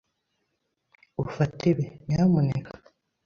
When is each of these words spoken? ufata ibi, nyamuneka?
ufata 1.23 1.61
ibi, 1.71 1.85
nyamuneka? 2.05 2.71